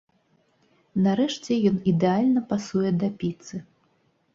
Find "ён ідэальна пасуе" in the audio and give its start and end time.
1.73-2.91